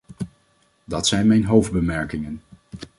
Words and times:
Dat 0.85 1.07
zijn 1.07 1.27
mijn 1.27 1.45
hoofdbemerkingen. 1.45 2.41